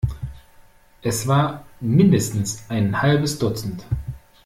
[1.03, 3.85] Es war mindestens ein halbes Dutzend.